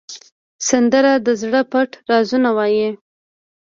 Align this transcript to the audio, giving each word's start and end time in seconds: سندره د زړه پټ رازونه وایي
سندره 0.69 1.13
د 1.25 1.27
زړه 1.41 1.61
پټ 1.71 1.89
رازونه 2.11 2.49
وایي 2.57 2.89